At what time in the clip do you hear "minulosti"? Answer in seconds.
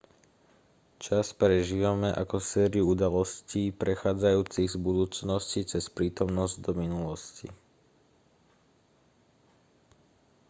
6.83-7.47